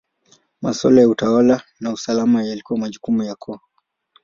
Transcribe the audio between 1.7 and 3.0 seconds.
na usalama yalikuwa